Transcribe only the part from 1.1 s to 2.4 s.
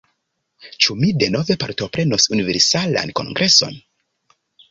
denove partoprenos